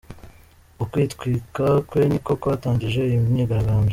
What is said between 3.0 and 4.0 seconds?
iyi myigaragambyo.